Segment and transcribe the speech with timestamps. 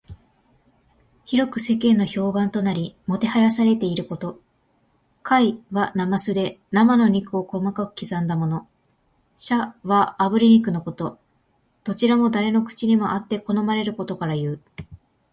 [1.25, 4.41] 広く世間の評判となり、もてはやされていること。
[5.23, 8.67] 「膾」はなますで、生の肉を細かく刻んだもの。
[9.37, 11.19] 「炙」はあぶり肉のこと。
[11.83, 14.59] どちらも誰の口にもあって好まれることからいう。